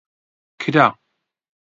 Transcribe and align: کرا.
کرا. 0.61 0.87